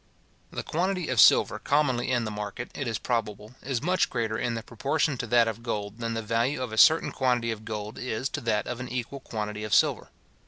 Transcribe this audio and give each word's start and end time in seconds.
The 0.49 0.63
quantity 0.63 1.09
of 1.09 1.21
silver 1.21 1.59
commonly 1.59 2.09
in 2.09 2.23
the 2.25 2.31
market, 2.31 2.71
it 2.73 2.87
is 2.87 2.97
probable, 2.97 3.53
is 3.61 3.83
much 3.83 4.09
greater 4.09 4.35
in 4.35 4.59
proportion 4.63 5.15
to 5.19 5.27
that 5.27 5.47
of 5.47 5.61
gold, 5.61 5.99
than 5.99 6.15
the 6.15 6.23
value 6.23 6.59
of 6.59 6.73
a 6.73 6.77
certain 6.79 7.11
quantity 7.11 7.51
of 7.51 7.65
gold 7.65 7.99
is 7.99 8.27
to 8.29 8.41
that 8.41 8.65
of 8.65 8.79
an 8.79 8.89
equal 8.89 9.19
quantity 9.19 9.63
of 9.63 9.75
silver. 9.75 10.09